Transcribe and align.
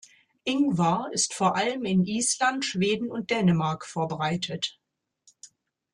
Ingvar 0.45 1.13
ist 1.13 1.35
vor 1.35 1.55
allem 1.55 1.85
in 1.85 2.03
Island, 2.07 2.65
Schweden 2.65 3.11
und 3.11 3.29
Dänemark 3.29 3.85
verbreitet. 3.85 4.79